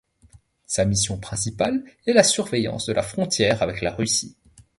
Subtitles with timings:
[0.65, 4.35] Sa mission principale est la surveillance de la frontière avec la Russie.